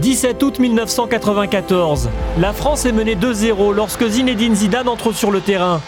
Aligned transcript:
17 0.00 0.42
août 0.44 0.58
1994. 0.60 2.08
La 2.38 2.52
France 2.52 2.84
est 2.84 2.92
menée 2.92 3.16
2-0 3.16 3.74
lorsque 3.74 4.06
Zinedine 4.06 4.54
Zidane 4.54 4.88
entre 4.88 5.12
sur 5.12 5.30
le 5.30 5.40
terrain. 5.40 5.80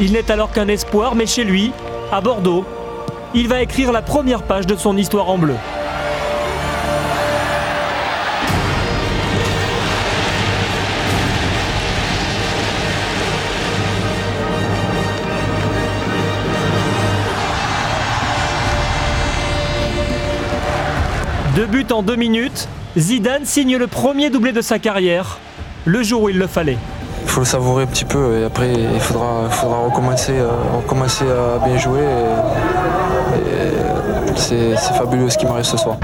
Il 0.00 0.12
n'est 0.12 0.30
alors 0.30 0.50
qu'un 0.50 0.66
espoir, 0.66 1.14
mais 1.14 1.26
chez 1.26 1.44
lui, 1.44 1.72
à 2.10 2.20
Bordeaux, 2.20 2.64
il 3.34 3.46
va 3.46 3.62
écrire 3.62 3.92
la 3.92 4.02
première 4.02 4.42
page 4.42 4.66
de 4.66 4.74
son 4.74 4.96
histoire 4.96 5.30
en 5.30 5.38
bleu. 5.38 5.54
Deux 21.54 21.66
buts 21.66 21.86
en 21.90 22.02
deux 22.02 22.16
minutes, 22.16 22.68
Zidane 22.98 23.44
signe 23.44 23.76
le 23.76 23.86
premier 23.86 24.28
doublé 24.28 24.50
de 24.50 24.60
sa 24.60 24.80
carrière, 24.80 25.38
le 25.84 26.02
jour 26.02 26.22
où 26.22 26.28
il 26.30 26.36
le 26.36 26.48
fallait. 26.48 26.78
Il 27.22 27.28
faut 27.28 27.40
le 27.40 27.46
savourer 27.46 27.84
un 27.84 27.86
petit 27.86 28.04
peu 28.04 28.40
et 28.40 28.44
après 28.44 28.72
il 28.72 29.00
faudra, 29.00 29.48
faudra 29.50 29.78
recommencer, 29.84 30.32
euh, 30.32 30.50
recommencer 30.74 31.24
à 31.24 31.64
bien 31.64 31.78
jouer. 31.78 32.02
c'est 34.34 34.74
fabuleux 34.94 35.30
ce 35.30 35.38
qui 35.38 35.46
m'arrive 35.46 35.64
ce 35.64 35.76
soir. 35.76 35.96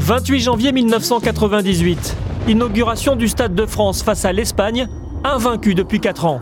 28 0.00 0.40
janvier 0.40 0.72
1998, 0.72 2.16
inauguration 2.48 3.16
du 3.16 3.28
Stade 3.28 3.54
de 3.54 3.64
France 3.64 4.02
face 4.02 4.26
à 4.26 4.32
l'Espagne, 4.32 4.88
invaincu 5.24 5.74
depuis 5.74 6.00
4 6.00 6.26
ans. 6.26 6.40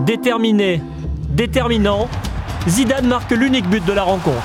Déterminé, 0.00 0.82
déterminant, 1.30 2.08
Zidane 2.66 3.06
marque 3.06 3.30
l'unique 3.32 3.68
but 3.68 3.84
de 3.84 3.92
la 3.92 4.02
rencontre. 4.02 4.42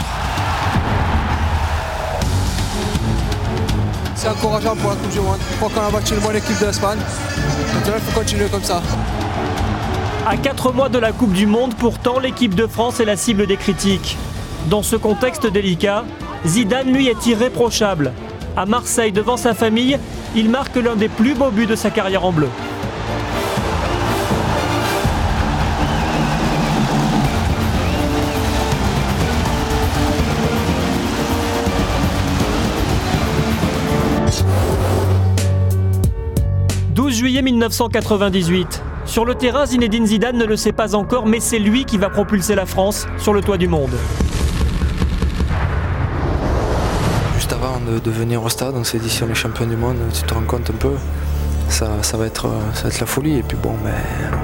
C'est 4.14 4.28
encourageant 4.28 4.76
pour 4.76 4.90
la 4.90 4.96
Coupe 4.98 5.12
du 5.12 5.20
Monde. 5.22 5.38
Je 5.50 5.56
crois 5.56 5.70
qu'on 5.70 5.88
a 5.88 5.90
battu 5.90 6.14
une 6.16 6.20
bonne 6.20 6.36
équipe 6.36 6.60
d'Espagne. 6.60 7.00
Maintenant, 7.74 7.94
il 7.96 8.02
faut 8.02 8.20
continuer 8.20 8.48
comme 8.48 8.64
ça. 8.64 8.82
À 10.28 10.36
4 10.36 10.74
mois 10.74 10.90
de 10.90 11.00
la 11.00 11.14
Coupe 11.14 11.32
du 11.32 11.46
Monde, 11.46 11.74
pourtant, 11.76 12.20
l'équipe 12.20 12.56
de 12.56 12.68
France 12.68 13.00
est 13.00 13.06
la 13.06 13.16
cible 13.16 13.48
des 13.48 13.56
critiques. 13.56 14.18
Dans 14.70 14.84
ce 14.84 14.98
contexte 14.98 15.48
délicat, 15.48 16.04
Zidane, 16.46 16.92
lui, 16.92 17.08
est 17.08 17.26
irréprochable. 17.26 18.12
À 18.58 18.66
Marseille, 18.66 19.14
devant 19.14 19.38
sa 19.38 19.54
famille, 19.54 19.98
il 20.36 20.50
marque 20.50 20.76
l'un 20.76 20.98
des 20.98 21.08
plus 21.08 21.36
beaux 21.36 21.52
buts 21.52 21.68
de 21.68 21.76
sa 21.76 21.90
carrière 21.90 22.26
en 22.26 22.34
bleu. 22.34 22.50
12 37.40 37.46
juillet 37.46 37.54
1998. 37.54 38.84
Sur 39.06 39.26
le 39.26 39.36
terrain, 39.36 39.66
Zinedine 39.66 40.06
Zidane 40.06 40.38
ne 40.38 40.46
le 40.46 40.56
sait 40.56 40.72
pas 40.72 40.96
encore, 40.96 41.26
mais 41.26 41.40
c'est 41.40 41.60
lui 41.60 41.86
qui 41.86 41.98
va 41.98 42.10
propulser 42.10 42.56
la 42.56 42.66
France 42.66 43.08
sur 43.18 43.34
le 43.34 43.42
toit 43.42 43.58
du 43.58 43.68
monde. 43.68 43.92
Juste 47.36 47.54
avant 47.54 47.80
de, 47.80 48.12
venir 48.12 48.44
au 48.44 48.50
stade, 48.50 48.76
on 48.76 48.84
s'est 48.84 49.00
dit 49.00 49.10
si 49.10 49.24
on 49.24 49.30
est 49.30 49.36
champion 49.36 49.66
du 49.66 49.78
monde, 49.78 49.98
tu 50.14 50.24
te 50.24 50.34
rends 50.34 50.44
compte 50.44 50.70
un 50.70 50.78
peu, 50.78 50.94
ça, 51.70 51.88
va, 52.14 52.26
être, 52.26 52.50
ça 52.74 52.84
va 52.84 52.90
être 52.90 53.00
la 53.00 53.06
folie. 53.06 53.38
Et 53.38 53.44
puis 53.44 53.58
bon, 53.62 53.74
mais 53.84 53.92
ben, 53.92 54.38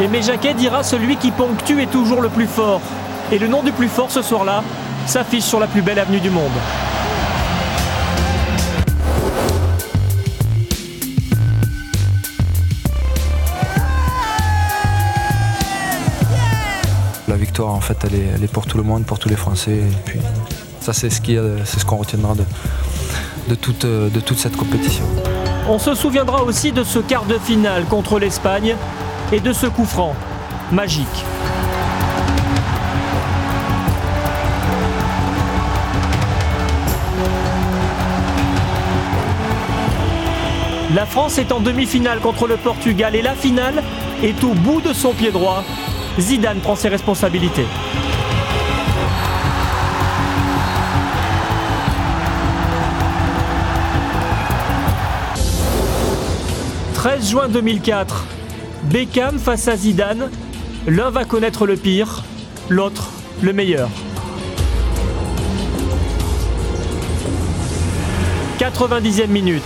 Et 0.00 0.22
Jacquet 0.22 0.54
dira 0.54 0.82
celui 0.82 1.16
qui 1.16 1.30
ponctue 1.30 1.82
est 1.82 1.90
toujours 1.90 2.22
le 2.22 2.30
plus 2.30 2.46
fort. 2.46 2.80
Et 3.30 3.38
le 3.38 3.48
nom 3.48 3.62
du 3.62 3.70
plus 3.70 3.88
fort 3.88 4.10
ce 4.10 4.22
soir-là 4.22 4.64
s'affiche 5.04 5.44
sur 5.44 5.60
la 5.60 5.66
plus 5.66 5.82
belle 5.82 5.98
avenue 5.98 6.20
du 6.20 6.30
monde. 6.30 6.50
La 17.28 17.36
victoire, 17.36 17.74
en 17.74 17.80
fait, 17.82 17.98
elle 18.04 18.42
est, 18.42 18.52
pour 18.52 18.66
tout 18.66 18.78
le 18.78 18.84
monde, 18.84 19.04
pour 19.04 19.18
tous 19.18 19.28
les 19.28 19.36
Français. 19.36 19.72
Et 19.72 19.96
puis, 20.06 20.18
ça, 20.80 20.94
c'est 20.94 21.10
ce 21.10 21.84
qu'on 21.84 21.96
retiendra 21.98 22.34
de, 22.34 22.44
de, 23.50 23.54
toute, 23.54 23.84
de 23.84 24.20
toute 24.20 24.38
cette 24.38 24.56
compétition. 24.56 25.04
On 25.68 25.78
se 25.78 25.94
souviendra 25.94 26.42
aussi 26.42 26.72
de 26.72 26.84
ce 26.84 27.00
quart 27.00 27.26
de 27.26 27.38
finale 27.38 27.84
contre 27.84 28.18
l'Espagne 28.18 28.76
et 29.32 29.40
de 29.40 29.52
ce 29.52 29.66
coup 29.66 29.84
franc 29.84 30.14
magique. 30.72 31.06
La 40.94 41.06
France 41.06 41.38
est 41.38 41.52
en 41.52 41.60
demi-finale 41.60 42.18
contre 42.18 42.48
le 42.48 42.56
Portugal 42.56 43.14
et 43.14 43.22
la 43.22 43.34
finale 43.34 43.84
est 44.24 44.42
au 44.42 44.54
bout 44.54 44.80
de 44.80 44.92
son 44.92 45.12
pied 45.12 45.30
droit. 45.30 45.62
Zidane 46.18 46.58
prend 46.58 46.74
ses 46.74 46.88
responsabilités. 46.88 47.66
«13 56.94 57.30
juin 57.30 57.48
2004, 57.48 58.26
Beckham 58.84 59.38
face 59.38 59.68
à 59.68 59.76
Zidane, 59.76 60.30
l'un 60.86 61.10
va 61.10 61.24
connaître 61.24 61.66
le 61.66 61.76
pire, 61.76 62.24
l'autre 62.68 63.10
le 63.42 63.52
meilleur. 63.52 63.88
90e 68.58 69.26
minute. 69.28 69.62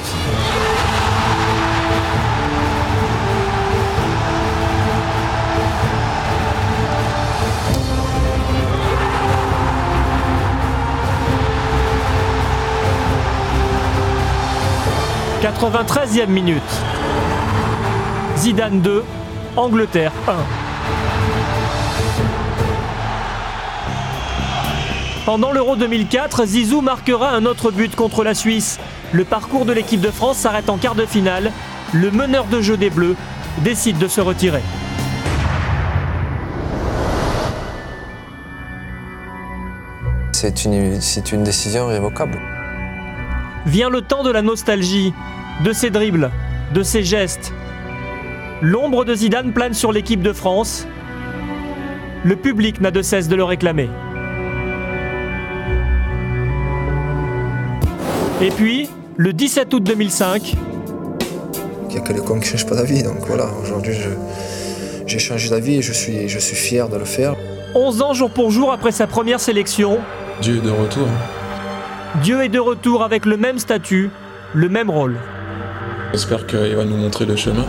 «93e 15.45 16.27
minute. 16.29 16.63
Zidane 18.45 18.83
2, 18.83 19.03
Angleterre 19.57 20.13
1. 20.29 20.35
Pendant 25.25 25.51
l'Euro 25.51 25.77
2004, 25.77 26.45
Zizou 26.45 26.83
marquera 26.83 27.31
un 27.31 27.47
autre 27.47 27.71
but 27.71 27.97
contre 27.97 28.23
la 28.23 28.35
Suisse. 28.35 28.79
Le 29.13 29.25
parcours 29.25 29.65
de 29.65 29.73
l'équipe 29.73 30.03
de 30.03 30.11
France 30.11 30.37
s'arrête 30.37 30.69
en 30.69 30.77
quart 30.77 30.95
de 30.95 31.07
finale. 31.07 31.53
Le 31.95 32.11
meneur 32.11 32.45
de 32.45 32.61
jeu 32.61 32.77
des 32.77 32.91
Bleus 32.91 33.17
décide 33.63 33.97
de 33.97 34.09
se 34.09 34.21
retirer. 34.21 34.61
C'est 40.33 40.67
une, 40.67 41.01
une 41.33 41.45
décision 41.45 41.89
irrévocable. 41.89 42.39
Vient 43.65 43.89
le 43.89 44.03
temps 44.03 44.23
de 44.23 44.31
la 44.31 44.43
nostalgie, 44.43 45.15
de 45.65 45.73
ses 45.73 45.89
dribbles, 45.89 46.31
de 46.75 46.83
ses 46.83 47.05
gestes, 47.05 47.55
L'ombre 48.65 49.05
de 49.05 49.15
Zidane 49.15 49.53
plane 49.53 49.75
sur 49.75 49.93
l'équipe 49.93 50.23
de 50.23 50.33
France. 50.33 50.87
Le 52.25 52.35
public 52.35 52.81
n'a 52.81 52.91
de 52.91 53.03
cesse 53.03 53.29
de 53.29 53.37
le 53.37 53.45
réclamer. 53.45 53.91
Et 58.41 58.49
puis, 58.49 58.89
le 59.19 59.35
17 59.35 59.75
août 59.75 59.83
2005. 59.83 60.55
Il 61.83 61.89
n'y 61.89 61.97
a 61.99 62.01
que 62.01 62.15
les 62.15 62.21
cons 62.21 62.41
qui 62.41 62.53
ne 62.55 62.57
changent 62.57 62.65
pas 62.65 62.77
d'avis. 62.77 63.03
Donc 63.03 63.19
voilà, 63.27 63.51
aujourd'hui, 63.63 63.93
j'ai 65.07 65.19
changé 65.19 65.51
d'avis 65.51 65.75
et 65.75 65.83
je 65.83 65.93
suis, 65.93 66.31
je 66.31 66.39
suis 66.39 66.57
fier 66.57 66.89
de 66.89 66.97
le 66.97 67.05
faire. 67.05 67.35
11 67.75 68.01
ans 68.01 68.15
jour 68.15 68.31
pour 68.31 68.51
jour 68.51 68.73
après 68.73 68.93
sa 68.93 69.07
première 69.07 69.41
sélection. 69.41 69.99
Dieu 70.41 70.57
est 70.57 70.67
de 70.67 70.71
retour. 70.71 71.07
Dieu 72.23 72.43
est 72.43 72.49
de 72.49 72.61
retour 72.61 73.03
avec 73.03 73.27
le 73.27 73.37
même 73.37 73.59
statut, 73.59 74.09
le 74.55 74.71
même 74.71 74.89
rôle. 74.89 75.19
J'espère 76.13 76.47
qu'il 76.47 76.75
va 76.75 76.87
nous 76.87 76.97
montrer 76.97 77.27
le 77.27 77.37
chemin. 77.37 77.67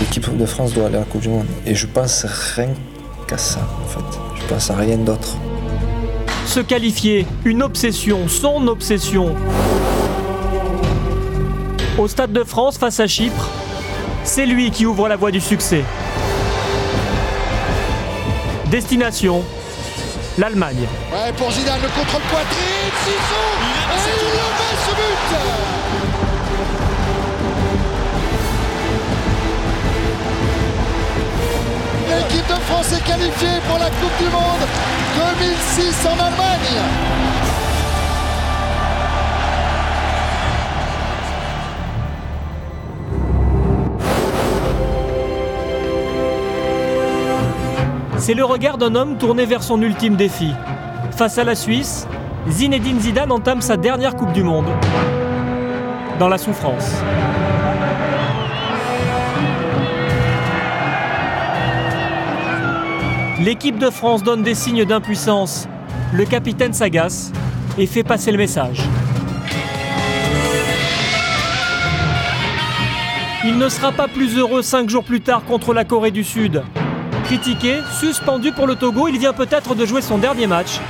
L'équipe 0.00 0.36
de 0.36 0.46
France 0.46 0.74
doit 0.74 0.86
aller 0.86 0.96
à 0.96 1.00
la 1.00 1.04
Coupe 1.04 1.22
du 1.22 1.28
Monde. 1.28 1.46
Et 1.66 1.74
je 1.74 1.86
pense 1.86 2.26
rien 2.54 2.68
qu'à 3.26 3.38
ça, 3.38 3.60
en 3.82 3.88
fait. 3.88 4.18
Je 4.36 4.46
pense 4.46 4.70
à 4.70 4.76
rien 4.76 4.98
d'autre. 4.98 5.36
Se 6.46 6.60
qualifier, 6.60 7.26
une 7.44 7.62
obsession, 7.62 8.28
son 8.28 8.68
obsession. 8.68 9.34
Au 11.98 12.08
Stade 12.08 12.32
de 12.32 12.44
France 12.44 12.76
face 12.76 13.00
à 13.00 13.06
Chypre, 13.06 13.48
c'est 14.24 14.46
lui 14.46 14.70
qui 14.70 14.84
ouvre 14.84 15.08
la 15.08 15.16
voie 15.16 15.30
du 15.30 15.40
succès. 15.40 15.82
Destination, 18.72 19.44
l'Allemagne. 20.38 20.88
Ouais, 21.12 21.30
pour 21.36 21.52
Zidane, 21.52 21.82
le 21.82 21.88
contrôle 21.88 22.22
poitrine, 22.22 22.90
Zizou 23.04 23.44
Et 23.92 24.16
il 24.16 24.30
le 24.32 24.46
met 24.56 24.76
ce 24.86 24.92
but. 24.96 25.28
L'équipe 32.08 32.48
de 32.48 32.58
France 32.62 32.92
est 32.94 33.04
qualifiée 33.04 33.60
pour 33.68 33.78
la 33.78 33.90
Coupe 33.90 34.16
du 34.18 34.30
Monde 34.30 34.64
2006 35.38 36.06
en 36.06 36.12
Allemagne 36.12 36.80
C'est 48.22 48.34
le 48.34 48.44
regard 48.44 48.78
d'un 48.78 48.94
homme 48.94 49.18
tourné 49.18 49.46
vers 49.46 49.64
son 49.64 49.82
ultime 49.82 50.14
défi. 50.14 50.52
Face 51.10 51.38
à 51.38 51.44
la 51.44 51.56
Suisse, 51.56 52.06
Zinedine 52.48 53.00
Zidane 53.00 53.32
entame 53.32 53.60
sa 53.60 53.76
dernière 53.76 54.14
Coupe 54.14 54.32
du 54.32 54.44
Monde. 54.44 54.68
Dans 56.20 56.28
la 56.28 56.38
souffrance. 56.38 57.02
L'équipe 63.40 63.78
de 63.78 63.90
France 63.90 64.22
donne 64.22 64.44
des 64.44 64.54
signes 64.54 64.84
d'impuissance. 64.84 65.66
Le 66.12 66.24
capitaine 66.24 66.74
s'agace 66.74 67.32
et 67.76 67.86
fait 67.86 68.04
passer 68.04 68.30
le 68.30 68.38
message. 68.38 68.84
Il 73.44 73.58
ne 73.58 73.68
sera 73.68 73.90
pas 73.90 74.06
plus 74.06 74.38
heureux 74.38 74.62
cinq 74.62 74.88
jours 74.88 75.02
plus 75.02 75.22
tard 75.22 75.44
contre 75.44 75.74
la 75.74 75.84
Corée 75.84 76.12
du 76.12 76.22
Sud. 76.22 76.62
Critiqué, 77.24 77.78
suspendu 77.98 78.52
pour 78.52 78.66
le 78.66 78.74
Togo, 78.76 79.08
il 79.08 79.18
vient 79.18 79.32
peut-être 79.32 79.74
de 79.74 79.86
jouer 79.86 80.02
son 80.02 80.18
dernier 80.18 80.46
match. 80.46 80.80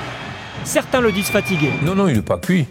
Certains 0.65 1.01
le 1.01 1.13
disent 1.13 1.27
fatigué. 1.31 1.71
Non, 1.83 1.95
non, 1.95 2.09
il 2.09 2.17
n'est 2.17 2.23
pas 2.23 2.39
cuit. 2.39 2.67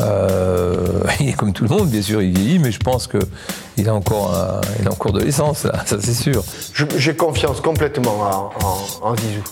Euh, 0.00 0.76
il 1.20 1.28
est 1.28 1.32
comme 1.34 1.52
tout 1.52 1.64
le 1.64 1.70
monde, 1.70 1.88
bien 1.88 2.02
sûr, 2.02 2.22
il 2.22 2.36
vieillit, 2.36 2.58
mais 2.58 2.72
je 2.72 2.78
pense 2.78 3.06
qu'il 3.06 3.88
a, 3.88 3.94
encore 3.94 4.34
un- 4.34 4.60
il 4.80 4.88
a 4.88 4.90
encore 4.92 5.12
de 5.12 5.20
l'essence, 5.20 5.64
là, 5.64 5.72
ça 5.86 5.96
c'est 6.00 6.14
sûr. 6.14 6.42
J'ai 6.96 7.14
confiance 7.14 7.60
complètement 7.60 8.50
en, 8.62 8.66
en- 8.66 9.10
en 9.10 9.16
Zizou. 9.16 9.42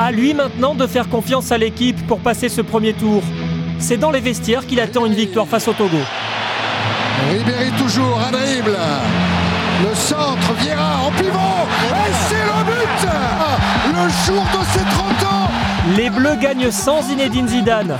À 0.00 0.10
lui 0.12 0.32
maintenant 0.32 0.74
de 0.74 0.86
faire 0.86 1.08
confiance 1.08 1.50
à 1.52 1.58
l'équipe 1.58 2.06
pour 2.06 2.20
passer 2.20 2.48
ce 2.48 2.60
premier 2.62 2.92
tour. 2.94 3.22
C'est 3.80 3.96
dans 3.96 4.10
les 4.10 4.20
vestiaires 4.20 4.66
qu'il 4.66 4.80
attend 4.80 5.04
une 5.06 5.14
victoire 5.14 5.46
face 5.46 5.68
au 5.68 5.72
Togo. 5.72 5.98
Ribéry 7.30 7.70
toujours, 7.78 8.18
un 8.26 8.30
dribble 8.30 8.76
Le 9.80 9.94
centre, 9.94 10.54
Vieira 10.60 11.04
en 11.06 11.10
pivot 11.12 11.38
Et 11.90 12.12
c'est 12.28 12.34
le 12.34 12.64
but 12.64 13.08
Le 13.86 14.08
jour 14.26 14.42
de 14.42 14.64
ses 14.72 14.84
30 14.84 15.32
ans 15.32 15.48
Les 15.96 16.10
Bleus 16.10 16.36
gagnent 16.40 16.70
sans 16.72 17.02
Zinedine 17.02 17.46
Zidane. 17.46 17.96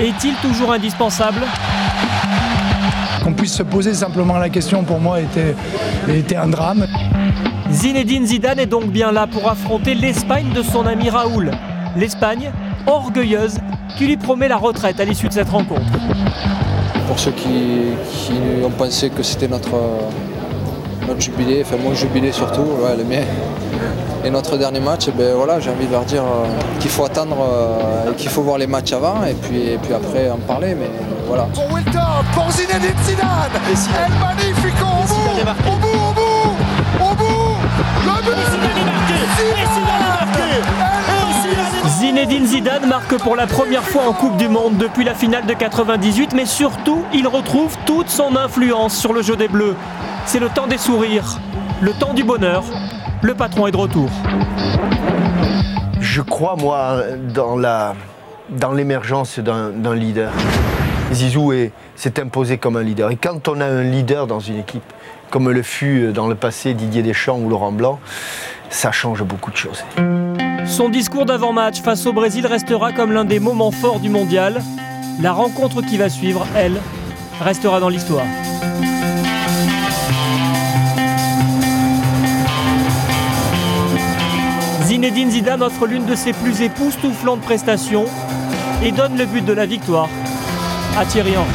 Est-il 0.00 0.34
toujours 0.36 0.72
indispensable? 0.72 1.42
Qu'on 3.22 3.34
puisse 3.34 3.52
se 3.52 3.62
poser 3.62 3.92
simplement 3.92 4.38
la 4.38 4.48
question 4.48 4.84
pour 4.84 5.00
moi 5.00 5.20
était, 5.20 5.54
était 6.08 6.36
un 6.36 6.48
drame. 6.48 6.86
Zinedine 7.70 8.24
Zidane 8.24 8.60
est 8.60 8.66
donc 8.66 8.86
bien 8.86 9.12
là 9.12 9.26
pour 9.26 9.50
affronter 9.50 9.94
l'Espagne 9.94 10.50
de 10.54 10.62
son 10.62 10.86
ami 10.86 11.10
Raoul. 11.10 11.50
L'Espagne, 11.94 12.50
orgueilleuse, 12.86 13.58
qui 13.98 14.06
lui 14.06 14.16
promet 14.16 14.48
la 14.48 14.56
retraite 14.56 14.98
à 14.98 15.04
l'issue 15.04 15.28
de 15.28 15.34
cette 15.34 15.50
rencontre. 15.50 15.82
Pour 17.06 17.18
ceux 17.18 17.32
qui, 17.32 17.90
qui 18.12 18.32
ont 18.64 18.70
pensé 18.70 19.10
que 19.10 19.22
c'était 19.22 19.48
notre, 19.48 19.74
notre 21.08 21.20
jubilé, 21.20 21.62
enfin 21.64 21.76
mon 21.82 21.94
jubilé 21.94 22.30
surtout, 22.32 22.60
ouais, 22.60 22.96
le 22.96 23.04
mien, 23.04 23.22
et 24.24 24.30
notre 24.30 24.58
dernier 24.58 24.80
match, 24.80 25.06
eh 25.08 25.12
ben 25.12 25.34
voilà, 25.34 25.58
j'ai 25.58 25.70
envie 25.70 25.86
de 25.86 25.92
leur 25.92 26.04
dire 26.04 26.22
euh, 26.22 26.46
qu'il 26.80 26.90
faut 26.90 27.04
attendre 27.04 27.36
euh, 27.40 28.12
et 28.12 28.14
qu'il 28.14 28.28
faut 28.28 28.42
voir 28.42 28.58
les 28.58 28.66
matchs 28.66 28.92
avant 28.92 29.24
et 29.24 29.34
puis, 29.34 29.70
et 29.72 29.78
puis 29.78 29.94
après 29.94 30.30
en 30.30 30.36
parler, 30.36 30.74
mais 30.74 30.90
voilà. 31.26 31.44
Pour 31.54 31.72
Wilton, 31.72 31.98
pour 32.34 32.50
Zinedine 32.50 32.90
Zidane. 33.04 33.28
El 33.66 34.12
Magnifico 34.20 34.84
au 34.84 35.06
bout 35.06 35.30
Au 35.66 35.78
bout, 35.78 35.98
au 35.98 36.12
bout 36.12 37.04
Au 37.04 37.14
bout. 37.14 37.56
Le 38.04 38.22
but 38.24 38.36
Zidane 41.88 42.18
Zinedine 42.18 42.46
Zidane 42.46 42.86
marque 42.86 43.16
pour 43.18 43.34
la 43.34 43.46
première 43.46 43.82
fois 43.82 44.02
en 44.08 44.12
Coupe 44.12 44.36
du 44.36 44.48
Monde 44.48 44.76
depuis 44.76 45.04
la 45.04 45.14
finale 45.14 45.46
de 45.46 45.54
98, 45.54 46.32
mais 46.34 46.46
surtout, 46.46 47.02
il 47.14 47.26
retrouve 47.26 47.76
toute 47.86 48.08
son 48.08 48.36
influence 48.36 48.96
sur 48.96 49.12
le 49.12 49.22
jeu 49.22 49.36
des 49.36 49.48
Bleus. 49.48 49.74
C'est 50.30 50.40
le 50.40 50.50
temps 50.50 50.66
des 50.66 50.76
sourires, 50.76 51.38
le 51.80 51.92
temps 51.92 52.12
du 52.12 52.22
bonheur. 52.22 52.62
Le 53.22 53.34
patron 53.34 53.66
est 53.66 53.70
de 53.70 53.78
retour. 53.78 54.10
Je 56.00 56.20
crois, 56.20 56.54
moi, 56.56 56.98
dans 57.34 57.56
la 57.56 57.94
dans 58.50 58.72
l'émergence 58.72 59.38
d'un 59.38 59.94
leader. 59.94 60.30
Zizou 61.12 61.52
est- 61.52 61.72
s'est 61.96 62.20
imposé 62.20 62.58
comme 62.58 62.76
un 62.76 62.82
leader. 62.82 63.10
Et 63.10 63.16
quand 63.16 63.48
on 63.48 63.58
a 63.62 63.64
un 63.66 63.82
leader 63.82 64.26
dans 64.26 64.40
une 64.40 64.58
équipe, 64.58 64.82
comme 65.30 65.48
le 65.50 65.62
fut 65.62 66.12
dans 66.12 66.26
le 66.28 66.34
passé 66.34 66.74
Didier 66.74 67.02
Deschamps 67.02 67.38
ou 67.38 67.48
Laurent 67.48 67.72
Blanc, 67.72 67.98
ça 68.68 68.92
change 68.92 69.22
beaucoup 69.22 69.50
de 69.50 69.56
choses. 69.56 69.82
Son 70.66 70.90
discours 70.90 71.24
d'avant-match 71.24 71.80
face 71.80 72.04
au 72.06 72.12
Brésil 72.12 72.46
restera 72.46 72.92
comme 72.92 73.12
l'un 73.12 73.24
des 73.24 73.40
moments 73.40 73.70
forts 73.70 74.00
du 74.00 74.10
mondial. 74.10 74.60
La 75.22 75.32
rencontre 75.32 75.80
qui 75.80 75.96
va 75.96 76.10
suivre, 76.10 76.46
elle, 76.54 76.76
restera 77.42 77.80
dans 77.80 77.88
l'histoire. 77.88 78.26
Zinedine 84.88 85.30
Zidane 85.30 85.62
offre 85.62 85.86
l'une 85.86 86.06
de 86.06 86.14
ses 86.14 86.32
plus 86.32 86.62
époustouflantes 86.62 87.42
prestations 87.42 88.06
et 88.82 88.90
donne 88.90 89.18
le 89.18 89.26
but 89.26 89.44
de 89.44 89.52
la 89.52 89.66
victoire 89.66 90.08
à 90.96 91.04
Thierry 91.04 91.36
Henry. 91.36 91.46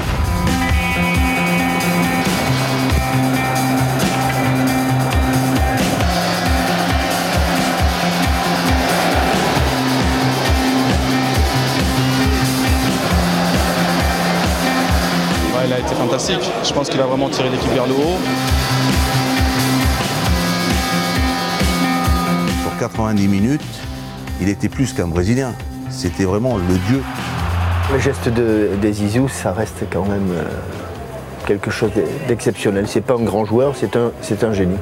Il 15.66 15.73
a 15.73 15.80
été 15.80 15.95
fantastique. 15.95 16.52
Je 16.63 16.71
pense 16.71 16.87
qu'il 16.87 17.02
a 17.02 17.06
vraiment 17.06 17.30
tiré 17.30 17.49
l'équipe 17.49 17.71
vers 17.71 17.87
le 17.87 17.94
haut. 17.94 18.19
90 22.90 23.28
minutes, 23.30 23.61
il 24.42 24.49
était 24.49 24.68
plus 24.68 24.92
qu'un 24.92 25.07
Brésilien. 25.07 25.54
C'était 25.90 26.25
vraiment 26.25 26.57
le 26.57 26.78
dieu. 26.90 27.02
Le 27.94 27.97
geste 27.99 28.28
de, 28.28 28.71
de 28.81 28.92
Zizou, 28.92 29.30
ça 29.30 29.54
reste 29.54 29.85
quand 29.90 30.04
même 30.04 30.30
euh, 30.33 30.44
quelque 31.47 31.71
chose 31.71 31.92
d'e- 31.94 32.28
d'exceptionnel. 32.28 32.85
C'est 32.90 32.99
pas 32.99 33.13
un 33.13 33.23
grand 33.23 33.45
joueur, 33.45 33.73
c'est 33.80 33.95
un, 33.95 34.11
c'est 34.21 34.44
un 34.44 34.52
génie. 34.52 34.75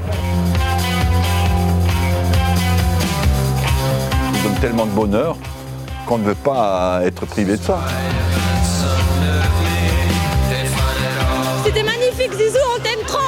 Il 4.33 4.43
donne 4.43 4.55
tellement 4.61 4.87
de 4.87 4.91
bonheur 4.91 5.37
qu'on 6.07 6.17
ne 6.17 6.23
veut 6.23 6.33
pas 6.35 7.01
être 7.05 7.27
privé 7.27 7.55
de 7.55 7.61
ça. 7.61 7.81
C'était 11.63 11.83
magnifique, 11.83 12.31
Zizou, 12.33 12.57
on 12.77 12.81
t'aime 12.81 13.05
trop 13.05 13.19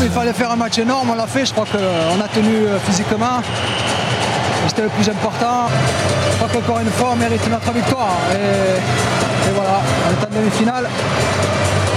Il 0.00 0.10
fallait 0.10 0.32
faire 0.32 0.50
un 0.50 0.56
match 0.56 0.78
énorme, 0.78 1.10
on 1.10 1.14
l'a 1.14 1.26
fait, 1.26 1.44
je 1.44 1.52
crois 1.52 1.66
qu'on 1.66 2.20
a 2.20 2.28
tenu 2.28 2.54
euh, 2.54 2.78
physiquement. 2.80 3.42
C'était 4.68 4.82
le 4.82 4.88
plus 4.88 5.08
important. 5.08 5.68
Je 6.30 6.36
crois 6.36 6.48
qu'encore 6.48 6.80
une 6.80 6.90
fois, 6.90 7.10
on 7.12 7.16
mérite 7.16 7.48
notre 7.50 7.72
victoire. 7.72 8.16
Et, 8.32 8.78
et 9.48 9.52
voilà, 9.54 9.80
on 10.06 10.10
est 10.12 10.26
en 10.26 10.40
demi-finale. 10.40 10.88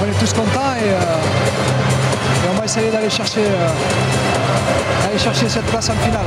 On 0.01 0.09
est 0.09 0.19
tous 0.19 0.33
contents 0.33 0.73
et, 0.79 0.89
euh, 0.89 2.51
on 2.51 2.57
va 2.57 2.65
essayer 2.65 2.89
d'aller 2.89 3.09
chercher, 3.09 3.45
euh, 3.45 5.17
chercher 5.17 5.47
cette 5.47 5.65
place 5.65 5.89
en 5.89 5.95
finale. 6.03 6.25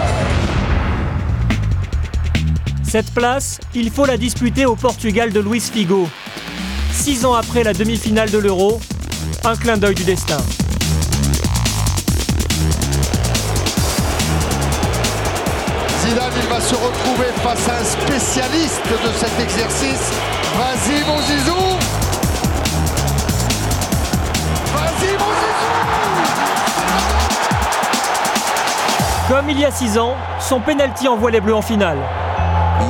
Cette 2.84 3.12
place, 3.12 3.58
il 3.74 3.90
faut 3.90 4.06
la 4.06 4.16
disputer 4.16 4.64
au 4.66 4.76
Portugal 4.76 5.32
de 5.32 5.40
Luis 5.40 5.60
Figo. 5.60 6.08
Six 6.92 7.24
ans 7.24 7.34
après 7.34 7.64
la 7.64 7.72
demi-finale 7.72 8.30
de 8.30 8.38
l'Euro, 8.38 8.80
un 9.44 9.56
clin 9.56 9.76
d'œil 9.76 9.96
du 9.96 10.04
destin. 10.04 10.38
Se 16.64 16.74
retrouver 16.76 17.26
face 17.42 17.68
à 17.68 17.80
un 17.80 17.84
spécialiste 17.84 18.88
de 18.88 19.12
cet 19.18 19.38
exercice. 19.38 20.10
Vas-y, 20.56 21.04
mon 21.04 21.20
Zizou 21.20 21.52
Vas-y, 24.72 25.12
mon 25.12 25.32
Zizou 25.42 25.74
Comme 29.28 29.50
il 29.50 29.60
y 29.60 29.66
a 29.66 29.70
six 29.70 29.98
ans, 29.98 30.14
son 30.40 30.60
penalty 30.60 31.06
envoie 31.06 31.30
les 31.30 31.42
Bleus 31.42 31.54
en 31.54 31.60
finale. 31.60 31.98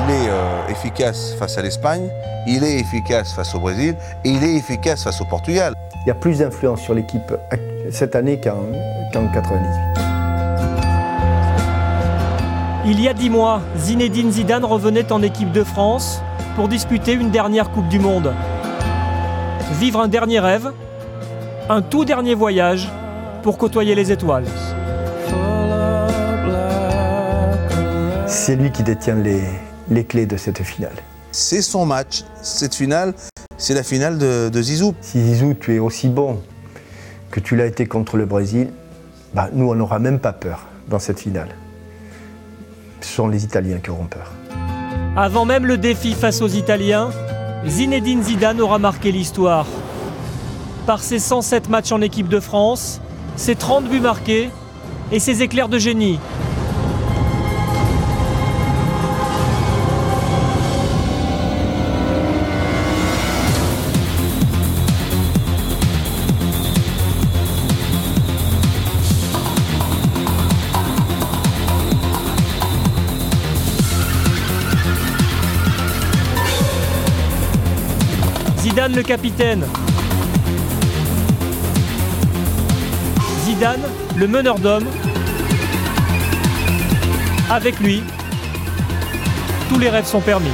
il 0.06 0.14
est 0.14 0.28
euh, 0.28 0.68
efficace 0.68 1.34
face 1.36 1.58
à 1.58 1.62
l'Espagne, 1.62 2.08
il 2.46 2.62
est 2.62 2.78
efficace 2.78 3.32
face 3.32 3.56
au 3.56 3.58
Brésil 3.58 3.96
et 4.24 4.28
il 4.28 4.44
est 4.44 4.54
efficace 4.54 5.02
face 5.02 5.20
au 5.20 5.24
Portugal. 5.24 5.74
Il 6.04 6.08
y 6.08 6.12
a 6.12 6.14
plus 6.14 6.38
d'influence 6.38 6.80
sur 6.80 6.94
l'équipe 6.94 7.34
cette 7.90 8.14
année 8.14 8.38
qu'en 8.40 9.26
98. 9.32 10.13
Il 12.86 13.00
y 13.00 13.08
a 13.08 13.14
dix 13.14 13.30
mois, 13.30 13.62
Zinedine 13.78 14.30
Zidane 14.30 14.66
revenait 14.66 15.10
en 15.10 15.22
équipe 15.22 15.50
de 15.52 15.64
France 15.64 16.20
pour 16.54 16.68
disputer 16.68 17.14
une 17.14 17.30
dernière 17.30 17.70
Coupe 17.70 17.88
du 17.88 17.98
Monde. 17.98 18.34
Vivre 19.80 20.00
un 20.00 20.08
dernier 20.08 20.38
rêve, 20.38 20.70
un 21.70 21.80
tout 21.80 22.04
dernier 22.04 22.34
voyage 22.34 22.90
pour 23.42 23.56
côtoyer 23.56 23.94
les 23.94 24.12
étoiles. 24.12 24.44
C'est 28.26 28.54
lui 28.54 28.70
qui 28.70 28.82
détient 28.82 29.14
les, 29.14 29.44
les 29.88 30.04
clés 30.04 30.26
de 30.26 30.36
cette 30.36 30.62
finale. 30.62 30.96
C'est 31.32 31.62
son 31.62 31.86
match. 31.86 32.24
Cette 32.42 32.74
finale, 32.74 33.14
c'est 33.56 33.72
la 33.72 33.82
finale 33.82 34.18
de, 34.18 34.50
de, 34.50 34.62
Zizou. 34.62 34.94
Si 35.00 35.22
Zizou, 35.24 35.54
tu 35.54 35.74
es 35.74 35.78
aussi 35.78 36.10
bon 36.10 36.38
que 37.30 37.40
tu 37.40 37.56
l'as 37.56 37.66
été 37.66 37.86
contre 37.86 38.18
le 38.18 38.26
Brésil, 38.26 38.68
bah, 39.32 39.48
nous, 39.54 39.70
on 39.70 39.74
n'aura 39.74 39.98
même 39.98 40.18
pas 40.18 40.34
peur 40.34 40.66
dans 40.90 40.98
cette 40.98 41.20
finale. 41.20 41.48
Ce 43.04 43.16
sont 43.16 43.28
les 43.28 43.44
Italiens 43.44 43.80
qui 43.80 43.90
auront 43.90 44.06
peur. 44.06 44.32
Avant 45.14 45.44
même 45.44 45.66
le 45.66 45.76
défi 45.76 46.14
face 46.14 46.40
aux 46.40 46.48
Italiens, 46.48 47.10
Zinedine 47.66 48.22
Zidane 48.22 48.62
aura 48.62 48.78
marqué 48.78 49.12
l'histoire. 49.12 49.66
Par 50.86 51.02
ses 51.02 51.18
107 51.18 51.68
matchs 51.68 51.92
en 51.92 52.00
équipe 52.00 52.28
de 52.28 52.40
France, 52.40 53.02
ses 53.36 53.56
30 53.56 53.90
buts 53.90 54.00
marqués 54.00 54.48
et 55.12 55.18
ses 55.18 55.42
éclairs 55.42 55.68
de 55.68 55.78
génie. 55.78 56.18
Zidane 78.74 78.96
le 78.96 79.02
capitaine. 79.04 79.64
Zidane 83.44 83.82
le 84.16 84.26
meneur 84.26 84.58
d'hommes. 84.58 84.88
Avec 87.48 87.78
lui, 87.78 88.02
tous 89.68 89.78
les 89.78 89.88
rêves 89.88 90.06
sont 90.06 90.20
permis. 90.20 90.50